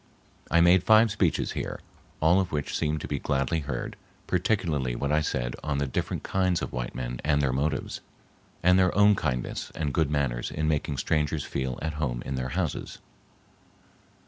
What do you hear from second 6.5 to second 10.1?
of white men and their motives, and their own kindness and good